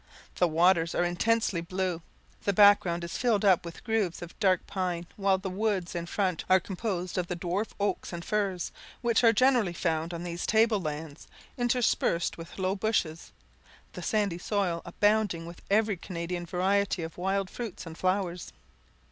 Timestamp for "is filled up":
3.03-3.63